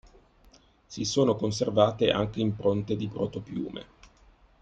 [0.87, 3.85] Si sono conservate anche impronte di "proto-piume".